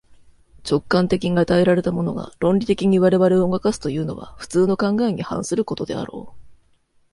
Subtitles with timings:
[0.67, 6.41] 直観的に与えられたものが、論理的に我々を動かすというのは、普通の考えに反することであろう。